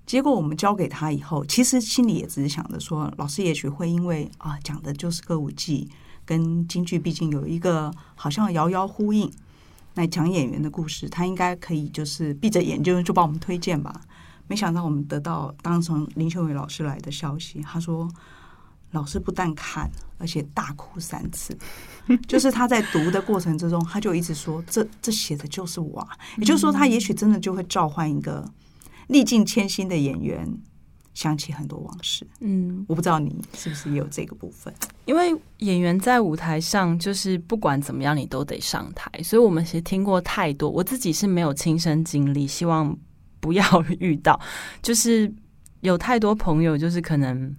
[0.07, 5.87] 结果我们交给他以后，其实心里也只是想着说，老师也许会因为啊讲的就是歌舞伎
[6.25, 9.31] 跟京剧，毕竟有一个好像遥遥呼应，
[9.93, 14.01] 那讲演员的故事，他应该可以就是闭着眼睛就帮我们推荐吧。
[14.47, 18.09] 没想到我们得到当时从林秀伟老师来的消息，他说。
[18.91, 21.57] 老师不但看，而且大哭三次。
[22.27, 28.43] 就是他在读的过程之中，他就一直说：“这这写的就是我。”也就是说，他也许真的就会召唤一个
[29.07, 30.51] 历尽千辛的演员，
[31.13, 32.25] 想起很多往事。
[32.39, 34.73] 嗯，我不知道你是不是也有这个部分？
[35.05, 39.11] 因为演员在舞台上，就是不管怎么样，你都得上台。
[39.21, 42.97] 所以我们其实听过太多，我自己是没有亲身经历，希望
[43.39, 43.63] 不要
[43.99, 44.39] 遇到。
[44.81, 45.31] 就是
[45.81, 47.55] 有太多朋友，就是可能。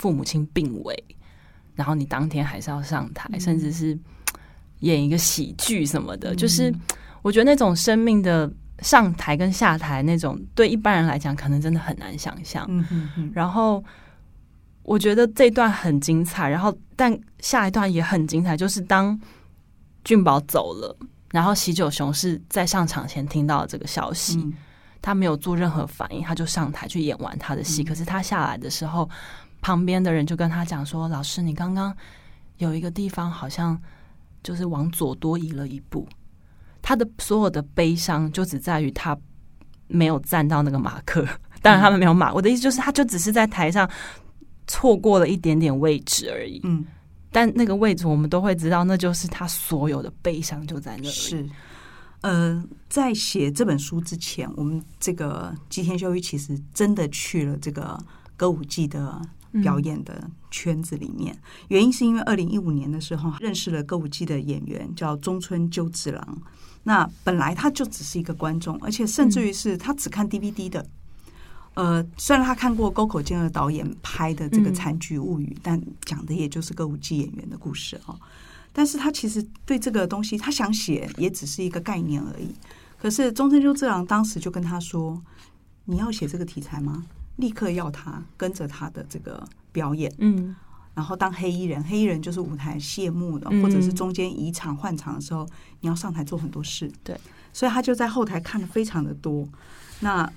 [0.00, 1.04] 父母亲病危，
[1.74, 3.96] 然后你当天还是要上台，嗯、甚至是
[4.78, 6.32] 演一个喜剧什么的。
[6.32, 6.74] 嗯、就是
[7.20, 12.64] 我觉得那种生命的上台跟下台那种，对一般人来讲可能真的很难想象。
[12.70, 13.84] 嗯、哼哼然后
[14.84, 19.20] 我觉得这段很精彩，然后但下一段也很精彩，就是当
[20.02, 20.96] 俊宝走了，
[21.30, 24.54] 然后喜久雄是在上场前听到这个消息，嗯、
[25.02, 27.82] 他没有做任何反应，他就上台去演完他的戏。
[27.82, 29.06] 嗯、可是他下来的时候。
[29.60, 31.94] 旁边的人就跟他讲说：“老师，你刚刚
[32.56, 33.80] 有一个地方好像
[34.42, 36.08] 就是往左多移了一步。
[36.82, 39.16] 他的所有的悲伤就只在于他
[39.86, 41.26] 没有站到那个马克。
[41.60, 43.88] 当然他们没有马，我的意思就是，他就只是在台上
[44.66, 46.58] 错过了一点点位置而已。
[46.64, 46.86] 嗯，
[47.30, 51.08] 但那个位置我们都会知道，那就是他所有的悲伤就在那里。
[51.10, 51.46] 是，
[52.22, 58.02] 呃，在写这本书之前，我们这个吉田修一其实真的去了这个
[58.38, 59.20] 歌舞伎的。
[59.62, 61.36] 表演的圈子里面，
[61.68, 66.42] 原因是因为二零一五年的时候认识了歌舞伎的演员叫中村鸠次郎。
[66.82, 70.86] 那本来他就只是一个观众，而且甚至于是他只看 DVD 的。
[71.74, 78.18] 呃，虽然他看过沟口健二导演拍的这个《残局物语》，但讲的也就是歌舞伎演员的故事哦。
[78.72, 82.54] 但是他其实对这个东西，他想写也只是一个概念而已。
[82.98, 85.20] 可是中村鸠治郎当时就跟他说
[85.86, 87.04] ：“你要写这个题材吗？”
[87.40, 90.54] 立刻要他跟着他的这个表演，嗯，
[90.94, 95.48] 然后当黑衣人，黑衣人就是舞台谢幕的，或者是中间移场换场的时候，
[95.80, 97.18] 你要上台做很多事，对，
[97.52, 99.48] 所以他就在后台看的非常的多。
[100.00, 100.30] 那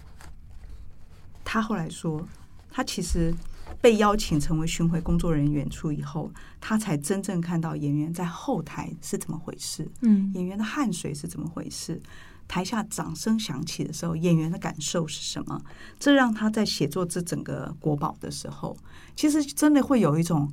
[1.44, 2.26] 他后来说，
[2.72, 3.34] 他其实
[3.82, 12.02] 被邀请成为巡回工作人员演出以后，他才真正看到演员在后台是怎么回事，嗯，演员的汗水是怎么回事。
[12.48, 15.60] 台下掌声响起的时候，演员的感受是什么？
[16.00, 18.78] 这让他在写作这整个国宝的时候，
[19.16, 20.52] 其实真的会有一种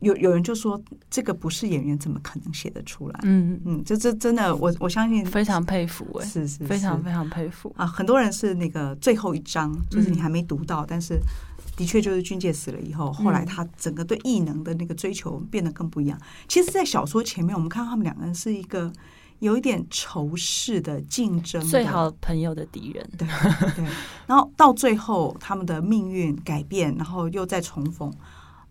[0.00, 3.20] 有有人就说，这个不是演员怎么可能写得出来？
[3.24, 7.86] 嗯嗯，这这真的，我我相信非常佩服哎，是是，是非常非常佩服啊！
[7.86, 11.18] 很多人是那个最后一章，就是你还没读到，嗯、但是
[11.76, 16.18] 的确就是俊介死了以后，后来他整个对异能的那个追求变得更不一样。
[16.48, 18.90] 其实，在小说前面，我们看到他们两个人是一个。
[19.40, 23.28] 有一点仇视的竞争的，最好朋友的敌人，对
[23.74, 23.84] 对。
[24.26, 28.12] 然后到最后，他们的命运改变，然后又再重逢。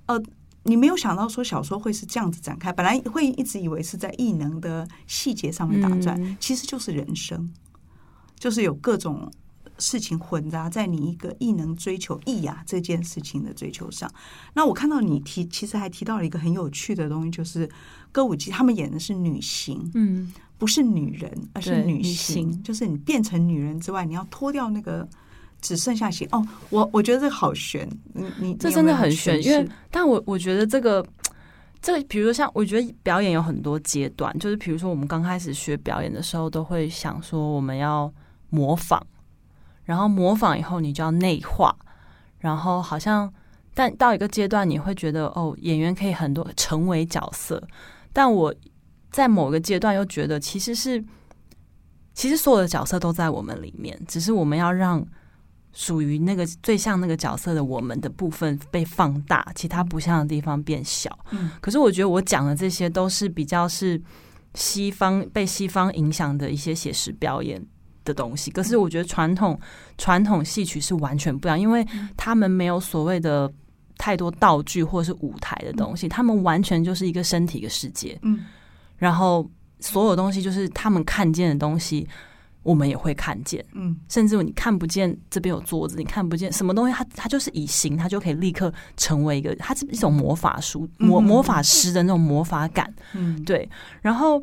[0.07, 0.21] 呃，
[0.63, 7.51] 你没有想到说小说会是这样子展开，本来会一直以为是在异能的细节上面打转，嗯、其实就是人生，
[8.39, 9.31] 就是有各种
[9.77, 14.09] 事情混杂在你一个艺能追求艺雅这件事情的追求上。
[14.53, 17.69] 那我看到你提，其实还提到了一个很有趣的东西，就是
[18.11, 20.33] 歌舞伎他们演的是女性，嗯。
[20.57, 22.49] 不是女人，而是女性。
[22.49, 25.05] 女就是你变成女人之外，你要脱掉那个
[25.59, 26.25] 只剩下形。
[26.31, 29.43] 哦，我我觉得这个好悬，你你这真的很悬。
[29.43, 31.05] 因为，但我我觉得这个
[31.81, 38.09] 这个，比如说像我觉得表演有很多阶段，就是比如说我们刚开始学表演的时候，都会想说我们要
[38.49, 39.05] 模仿，
[39.85, 41.73] 然后模仿以后你就要内化，
[42.39, 43.33] 然后好像
[43.73, 47.65] 但到一个阶段你会觉得哦，演员可以很多成为角色，
[48.11, 48.53] 但我。
[49.11, 51.01] 在某个阶段，又觉得其实是，
[52.13, 55.01] 其实所有的角色都在我们里面，只是我们要让
[55.71, 61.17] 属于那个最像那个角色的我们的部分被放大，其他不像的地方变小。
[61.31, 64.01] 嗯，可是我觉得我讲的这些都是比较是
[64.53, 67.65] 西方被西方影响的一些写实表演
[68.05, 68.49] 的东西。
[68.49, 69.59] 可是我觉得传统
[69.97, 73.51] 传统戏曲是完全不一样，因为他们没有所谓的
[73.97, 78.17] 太多道具或者是舞台的东西，他们完全就是一个身体的世界。
[78.21, 78.45] 嗯。
[78.97, 79.45] 然后
[79.81, 82.07] 所有东西就是他们看见的东西，
[82.63, 93.69] 我们也会看见，嗯，甚至你看不见这边有桌子，你看不见什么东西，它它就是以形，它就可以立刻成为一个，它是一种魔法书魔魔法师的那种魔法感，嗯，对。
[94.01, 94.41] 然后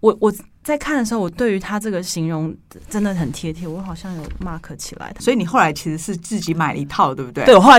[0.00, 0.32] 我我
[0.68, 2.54] 在看的时候，我对于他这个形容
[2.88, 5.12] 真的很贴贴，我好像有 mark 起来。
[5.18, 7.44] 所以你后来其实是自己买了一套，对不对？
[7.46, 7.78] 对，我后来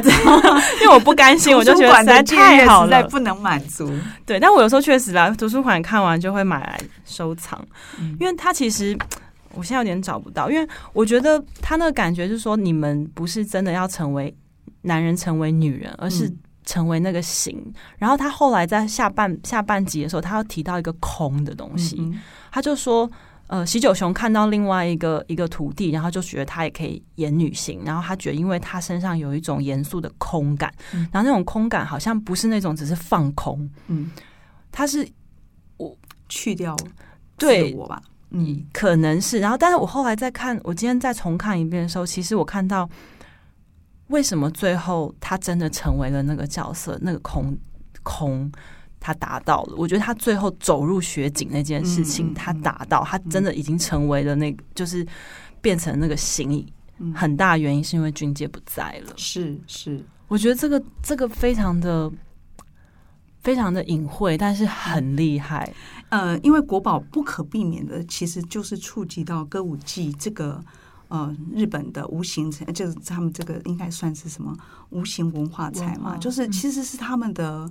[0.81, 3.89] 因为我不甘心，我就觉得实在太好了，不能满足。
[4.25, 7.63] 对，但我有时候确实啦图书馆看完就会买来收藏，
[8.19, 8.97] 因为它其实。
[9.55, 14.33] 我现在有点找不到，因为我觉得他那个感觉就是说，你们不是真的要成为
[14.83, 16.31] 男人，成为女人，而是
[16.69, 17.59] 成为那个形。
[17.65, 23.09] 嗯、然后他后来在下半下半集的时候，他要提到一个空的东西，嗯嗯他就说，
[23.47, 34.11] 呃，喜九雄看到另外一个一个徒弟，然后就觉得他也可以演女性，然后他觉得，因为他身上有一种严肃的空感，嗯、然后那种空感好像不是那种只是放空，嗯，
[34.71, 35.07] 他是
[35.77, 35.97] 我
[36.29, 36.77] 去掉
[37.35, 38.01] 对我吧。
[38.31, 39.39] 嗯，可能是。
[39.39, 42.87] 然后，但是我后来再看，我今天再重看一遍的时候，其实我看到
[44.09, 47.57] 为什么最后他真的成为了那个角色，那个空
[48.03, 48.51] 空，
[48.99, 49.75] 他达到了。
[49.75, 55.05] 我觉得他最后走入雪景那件事情，他达到，他真的已经成为了那个，就是
[55.61, 56.63] 变成那个形。
[57.15, 59.13] 很大原因是因为军界不在了。
[59.15, 62.11] 是是，我觉得这个这个非常的。
[63.41, 65.73] 非常的隐晦，但是很厉害。
[66.09, 70.61] 呃，因为国宝不可避免的，其实就是触及到歌舞伎这个
[71.09, 74.57] 呃日本的无形，就是他们这个应该算是什么
[74.89, 77.69] 无形文化财嘛，就是其实是他们的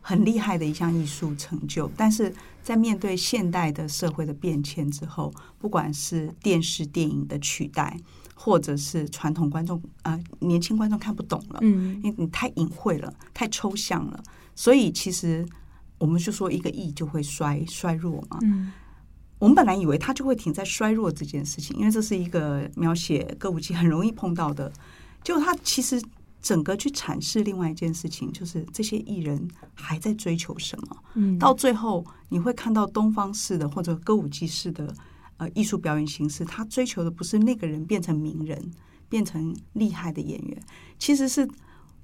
[0.00, 1.90] 很厉害的一项艺术成就。
[1.96, 7.96] 但是在面对现代的社会的变迁之后，不管是电视电影的取代，
[8.34, 14.22] 或者是传统观众呃年轻观众看不懂了，嗯，因为你太隐晦了，太抽象了。
[14.54, 15.46] 所以其实
[15.98, 18.38] 我们就说一个艺就会衰衰弱嘛。
[18.42, 18.72] 嗯，
[19.38, 24.72] 我们本来以为他就会停在衰弱这件事情，因为这是一个描写歌舞伎很容易碰到的。
[25.22, 26.02] 结果他其实
[26.40, 30.96] 整个去阐释另外一件事情，就是这些艺人还在追求什么。
[31.14, 34.94] 嗯，到最后你会看到东方式的或者歌舞伎式的
[35.36, 38.72] 呃艺术表演形式，他追求的不是那个人变成名人，
[39.08, 40.62] 变成厉害的演员，
[40.98, 41.46] 其实是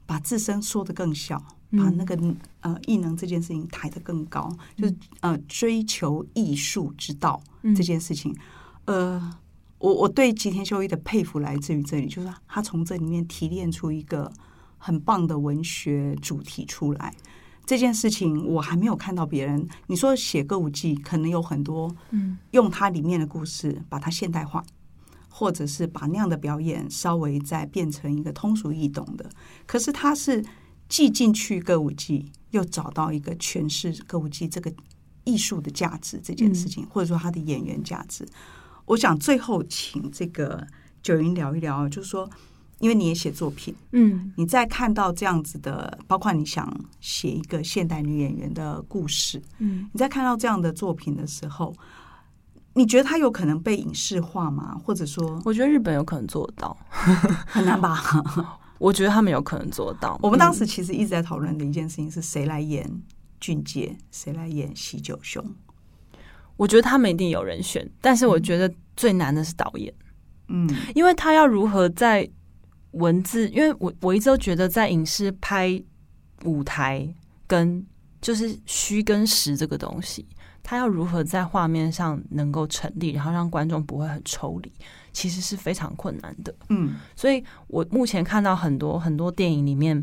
[0.04, 1.42] 把自身缩得更小。
[1.72, 2.18] 把那个
[2.60, 8.34] 呃艺能这件事情抬得更高，嗯、就是呃追求艺术之道这件事情。
[8.84, 9.38] 嗯、呃，
[9.78, 14.30] 我我对吉田修一的佩服来自于这里，就是他从这里面提炼出一个
[14.76, 17.14] 很棒的文学主题出来。
[17.64, 19.66] 这件事情我还没有看到别人。
[19.86, 24.62] 你说写歌舞伎可能有很多，嗯，用它里面的故事把它现代化，
[25.28, 29.30] 或者是把那样的表演稍微再变成一个通俗易懂的。
[29.64, 30.44] 可是他是。
[30.92, 34.70] 既进去歌舞伎，又找到一个诠释歌舞伎这个
[35.24, 38.28] 艺术的价值这件事情，嗯、或者说他的演员价值。
[38.84, 40.66] 我想最后请这个
[41.02, 42.28] 九云聊一聊，就是说，
[42.78, 51.74] 因为你也写作品，嗯，你在看到这样子的，包括你想写一个现代女演员的故事，嗯，你在看到这样的作品的时候，
[52.74, 54.78] 你觉得它有可能被影视化吗？
[54.84, 56.76] 或者说，我觉得日本有可能做到，
[57.46, 57.98] 很难吧？
[58.82, 60.18] 我觉得他们有可能做到。
[60.20, 62.84] 我们当时其实一直在讨论的一件事情是谁来演
[63.38, 65.44] 俊介，谁来演喜九雄。
[66.56, 69.94] 我觉得他们一定有人选，但是我觉得最难的是导演。
[70.48, 72.28] 嗯，因为他要如何在
[72.90, 75.80] 文字，因为我我一直都觉得在影视拍
[76.44, 77.08] 舞台
[77.46, 77.86] 跟
[78.20, 80.26] 就是虚跟实这个东西，
[80.62, 84.72] 他要如何在画面上能够成立，然后让观众不会很抽离。
[85.12, 90.02] 其实是非常困难的，嗯，所以我目前看到很多很多电影里面，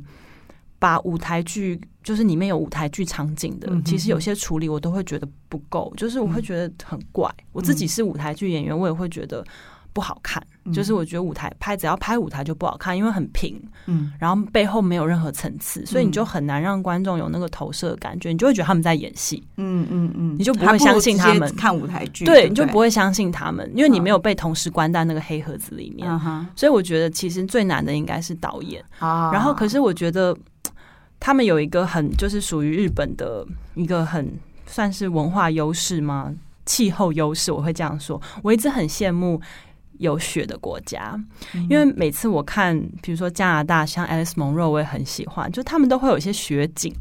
[0.77, 7.27] 把舞台剧就是里面有舞台剧场景的，其实有些处理我都会觉得不够，就是我会觉得很怪。
[7.39, 9.43] 嗯、我自己是舞台剧演员，我也会觉得。
[9.91, 10.41] 不好看，
[10.73, 21.53] 就是我觉得舞台拍只要拍舞台就不好看，因为很平，嗯，然后背后没有任何层次，所以你就很难让观众有那个投射的感觉，你就会觉得他们在演戏，嗯嗯嗯，你就不会相信他们。
[21.55, 26.07] 看舞台剧，对，你就不会相信他们，因为你没有被同时关在那个黑盒子里面，
[26.55, 30.37] 所以我觉得其实最难的应该是导演，然后可是我觉得
[31.19, 34.31] 他们有一个很就是属于日本的一个很
[34.65, 36.33] 算是文化优势吗？
[36.65, 39.41] 气候优势，我会这样说，我一直很羡慕。
[39.99, 41.17] 有雪的国家，
[41.69, 46.93] 因为每次我看，比如说加拿大，像 Alice Munro，我也很喜欢，就他们都会有一些雪景，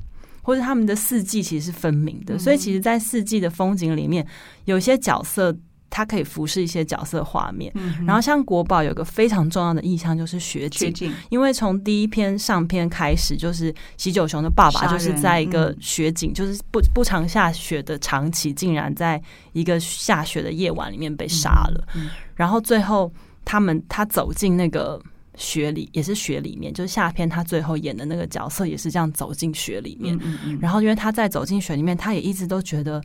[0.42, 4.26] 或者他们的四季其实是分明的，所以其实，在四季的风景里面，
[4.66, 5.56] 有些角色
[5.90, 7.72] 它可以服饰一些角色画面。
[7.74, 19.20] 嗯、然后像国宝有个非常重要的意象就是雪景，景因为从第一篇上篇开始，就是喜久雄的爸爸就是在一个雪景，嗯、就是不不常下雪的长崎，竟然在
[19.52, 21.88] 一个下雪的夜晚里面被杀了。
[22.34, 23.12] 然后最后
[23.44, 25.00] 他们他走进那个。
[25.40, 30.18] 雪里也是雪里面，就是下篇他最后演的那个角色也是这样走进雪里面。
[30.20, 33.00] 嗯嗯、然后因为他在走进雪里面，他也一直都觉得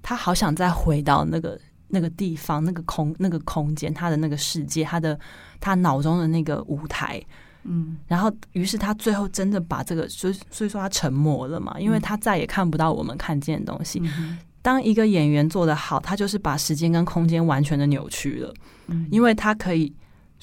[0.00, 1.60] 他好想再回到那个
[1.92, 5.16] 那个地方、那个空、那个空间，他的那个世界，他的
[5.60, 7.22] 他脑中的那个舞台。
[7.62, 14.00] 嗯，然后于是他最后真的把这个，所以所以说他沉默了嘛，因为他再也看不到我们看见的东西。
[14.02, 18.52] 嗯、当一个演员做得好，他就是把时间跟空间完全的扭曲了。
[18.88, 19.94] 嗯，因为他可以。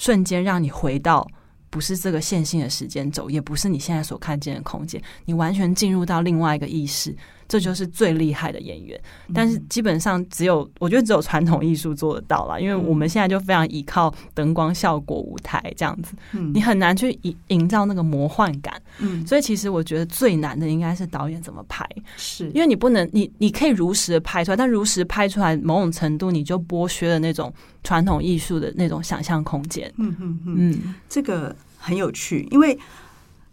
[0.01, 1.27] 瞬间让你回到
[1.69, 7.13] 不是这个线性的时间轴，也不是你现在所看见的空间，你完全进入到另外一个意识，
[7.49, 8.97] 这就是最厉害的演员。
[9.33, 16.13] 但是基本上只有我觉得只有传统艺术做得到啦，因为我们现在就非常依靠灯光效果、舞台这样子，
[16.53, 18.81] 你很难去营营造那个魔幻感。
[18.99, 21.85] 嗯，所以其实我觉得最难的应该是导演怎么拍，
[22.15, 27.51] 是因为你不能你你可以如实的拍出来，但如实拍出来某种程度你就剥削了那种。
[27.81, 32.77] 传统艺术的那种想象空间，嗯嗯嗯，这个很有趣，因为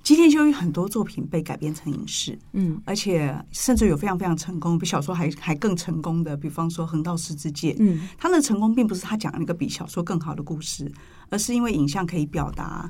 [0.06, 10.88] 吉田修一很多作品被改编成影视，嗯，而且甚至有非常非常成功，比小说还还更成功的，比方说《横道世之介》，嗯，他的成功并不是他讲了一个比小说更好的故事，
[11.28, 12.88] 而是因为影像可以表达。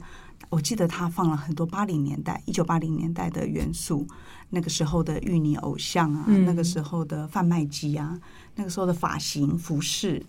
[0.51, 4.07] 我记得他放了很多八零年代、一九八零年代的元素，
[4.51, 8.21] 那个时候的玉女偶像啊，嗯、那个时候的贩卖机啊，
[8.57, 10.23] 那个时候的发型、服饰。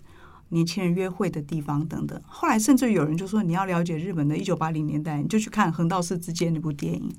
[0.50, 7.14] 年轻人约会的地方等等，后来甚至有人就说，你要了解日本的一九八零年代，你就去看《横道世之间》那部电影。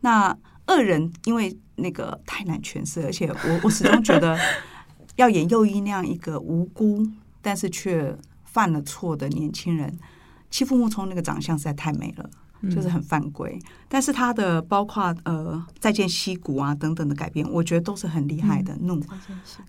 [0.00, 4.38] 那恶人因为那个太难诠释，而且我 我始终觉得
[5.16, 7.06] 要演右一那样一个无辜
[7.40, 9.98] 但是却犯了错的年轻人，
[10.50, 12.28] 欺负木聪那个长相实在太美了。
[12.70, 13.58] 就是很犯规，
[13.88, 18.76] 但是他的包括呃再见溪谷啊等等的改编，我觉得都是很厉害的。
[18.80, 19.00] 怒，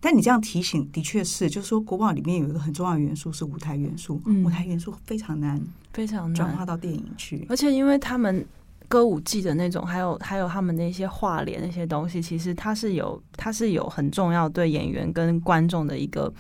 [0.02, 5.62] 但你这样提醒，的确是，就是说国宝里面有一个很重要的元素是舞台元素，舞台元素非常难，
[5.94, 7.46] 非常难转化到电影去。
[7.50, 8.46] 而且因为他们
[8.88, 16.34] 歌舞伎的那种，还有还有他们那些画脸那些东西，其实它是有它是有很重要对演员跟观众的一个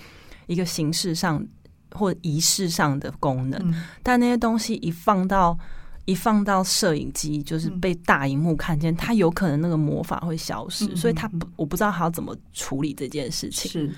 [0.47, 1.45] 一个形式上
[1.91, 5.57] 或仪式上的功能，但那些东西一放到。
[6.05, 13.71] 一放到摄影机，就是被大荧幕看见，他、嗯、有可能那个魔法会消失，嗯、所以他不，我不知道他要怎么处理这件事情。
[13.71, 13.91] 是，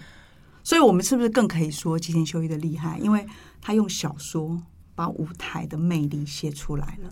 [0.64, 2.98] 所以我们是不是更可以说吉田修一的厉害？
[3.00, 3.26] 因为
[3.62, 4.58] 他用小说
[4.96, 7.10] 把舞台的魅力写出来了。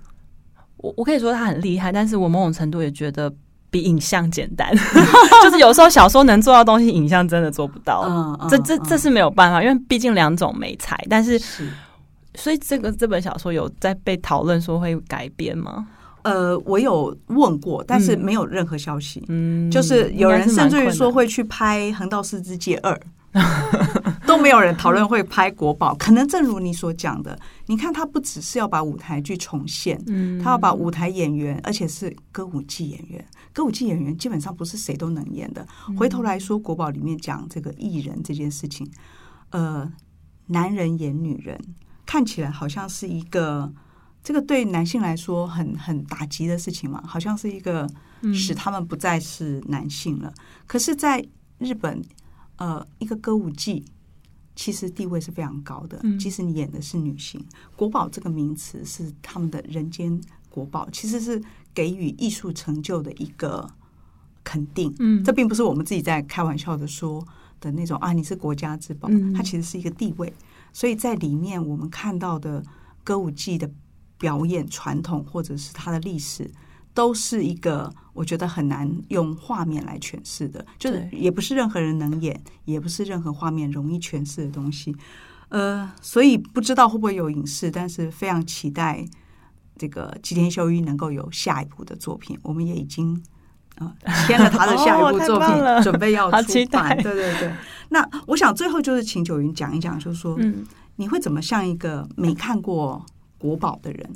[0.78, 3.34] 我我可以说他很厉害，但是我某种程度也觉得
[3.70, 4.74] 比影像简单，
[5.44, 8.48] 就是有时候小说能做到的东西，影像真的做不到。
[8.50, 11.38] 这这这是没有办法，因为毕竟两种美材，但是。
[12.36, 15.88] 是所以这个这本小说有在被讨论说会改编吗？
[16.24, 19.24] 呃，我有问过，但是没有任何消息。
[19.28, 23.00] 嗯，就是有人甚至于说会去拍《横道世之介二》，
[24.26, 25.94] 都没有人讨论会拍国宝。
[25.94, 33.24] 可能正如你所讲的，你看他不只是要把舞台剧重现，嗯，他要把舞台演员，而且是歌舞伎演员。
[33.54, 35.64] 歌舞伎演员基本上不是谁都能演的。
[35.96, 38.90] 回头来说，国宝里面讲这个艺人这件事情，
[39.52, 39.88] 呃，
[40.48, 41.56] 男人演女人。
[42.06, 43.72] 看起来好像是一个，
[44.24, 47.90] 这个对男性来说很很打击的事情嘛，好像是一个
[48.34, 50.34] 使他们不再是男性了。
[50.68, 51.26] 可是，在
[51.58, 52.02] 日本，
[52.58, 53.84] 呃，一个歌舞伎
[54.56, 57.44] 其实地位是非常高的，即使你演的是女性。
[57.76, 61.42] 国宝这个名词是他们的人间国宝，其实是
[61.74, 63.70] 给予艺术成就的一个
[64.44, 64.94] 肯定。
[65.00, 67.26] 嗯，这并不是我们自己在开玩笑的说
[67.60, 70.34] 的那种啊，你是国家之宝，它其实是一个地位。
[70.76, 72.62] 所以在里面，我们看到的
[73.02, 73.72] 歌舞伎的
[74.18, 76.52] 表演传统，或者是它的历史，
[76.94, 84.94] 都是一个我觉得很难用画面来诠释的，就是也不是任何人能演，也不是任何画面容易诠释的东西。
[85.48, 89.06] 呃，所以不知道会不会有影视，但是非常期待
[89.78, 92.38] 这个吉田修一能够有下一部的作品。
[92.44, 93.24] 我们也已经
[93.80, 93.94] 呃
[94.28, 96.96] 签了他的下一部作品，哦、准备要出版。
[97.02, 97.52] 对对对。
[97.90, 100.66] 那我想最后就是请九云讲一讲，就是说，嗯，
[100.96, 103.06] 你会怎么像一个没看过
[103.38, 104.10] 国宝的人，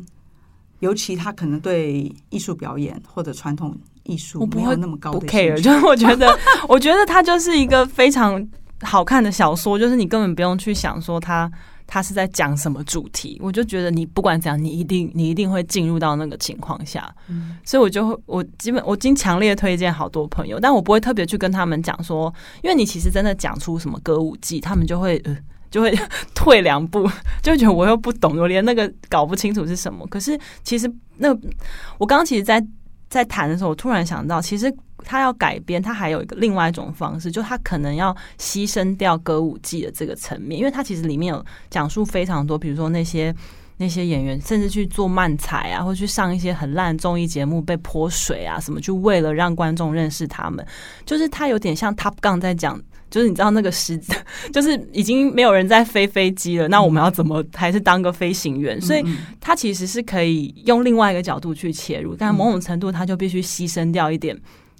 [0.79, 6.35] 尤其他可能对艺术表演或者传统艺术没有那么高的 care，就是我觉得，
[6.67, 8.45] 我觉得它就是一个非常
[8.81, 11.49] 好看的小说，就是你根本不用去想说他
[11.91, 22.31] 他是在讲什么主题，我就觉得你不管怎样，你一定你一定会进入到那个情况下，嗯，所以我就会我基本我经强烈推荐好多朋友，但我不会特别去跟他们讲说，
[22.61, 25.35] 因为你其实真的讲出什么歌舞伎，他们就会呃
[25.71, 25.91] 就会
[26.35, 27.09] 退两步，
[27.41, 30.05] 就会觉得我又不懂，我连那个搞不清楚是什么。
[30.07, 30.87] 可是其实
[31.17, 31.29] 那
[31.97, 32.63] 我刚刚其实在
[33.09, 34.71] 在谈的时候，我突然想到，其实
[35.05, 43.33] 他要改编，他还有一个另外一种方式，就他可能要牺牲掉歌舞伎的这个层面，因为他其实里面有讲述非常多，比如说那些
[43.77, 50.65] 那些演员甚至去做漫才啊，或去上一些很烂综艺节目被泼水啊什么，就为了让观众认识他们，
[51.05, 52.81] 就是他有点像 Top Gun 在讲。
[53.11, 53.99] 就是你知道那个时，
[54.53, 58.79] 就是已经没有人在飞飞机了，那我们要怎么还是当个飞行员？
[58.79, 59.03] 所以
[59.41, 64.39] 他其实是可以用另外一个角度去切入，但某种程度他就必须牺牲掉一点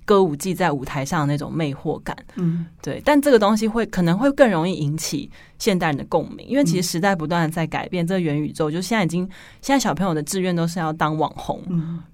[0.10, 2.18] 歌舞伎在舞台上的那种魅惑感。
[2.38, 3.00] 嗯，对。
[3.06, 5.30] 但这个东西会可能会更容易引起
[5.60, 8.08] 现代人的共鸣，因为其实时代不断的在改变。
[8.08, 9.22] 这个元宇宙就现在已经，
[9.62, 11.62] 现在小朋友的志愿都是要当网红。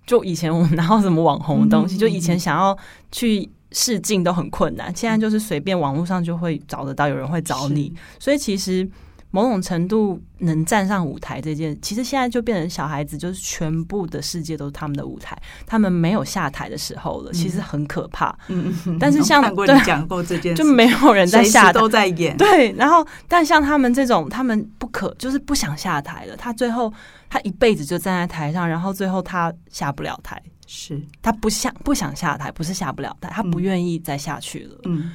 [0.05, 1.95] 就以前我们哪有什么网红的东西？
[1.95, 2.77] 就以前想要
[3.13, 3.49] 去。
[3.71, 8.87] 试镜都很困难，现在就是随便网络上就会找得到，有人会找你，所以其实
[9.35, 18.33] 某种程度能站上舞台这件，其实现在就变成小孩子，就是全部的世界都是他们的舞台，他们没有下台的时候了，其实很可怕。
[18.47, 22.37] 嗯嗯，但是像看过你讲过这件事，就没有人在下台，都在演。
[22.37, 26.93] 对，然后但像他们这种，他们不可就是不想下台了，他最后
[27.29, 30.41] 他一辈子就站在台上，然后最后他下不了台。
[30.67, 34.79] 是他不想不想下台，不是下不了台，他不愿意再下去了。
[34.85, 35.11] 嗯，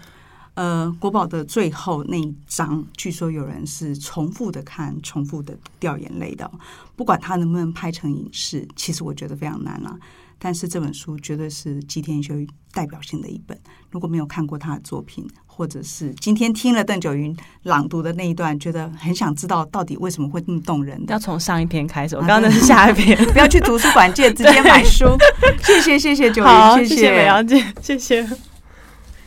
[0.55, 6.51] 呃，国宝的最后那一章，据说有人是重复的看，重复的掉眼泪的。
[6.97, 9.97] 不管他能不能拍成影视，其实我觉得非常难啊。
[10.43, 13.59] 但是这本书绝对是吉田修一代表性的一本。
[13.91, 22.17] 如果没有看过他的作品，或者是今天听了邓九云朗读的那一段，觉得很想知道到底为什么会那么动人的，要从上一篇开始。
[22.17, 25.07] 我刚刚那是下一篇， 不要去图书馆借，直接买书。
[25.63, 28.27] 谢谢谢谢九云，谢谢美瑶姐，谢谢。